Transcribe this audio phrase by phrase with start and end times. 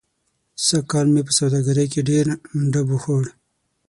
[0.65, 2.25] سږ کال مې په سوادګرۍ کې ډېر
[2.71, 3.23] ډب و خوړ.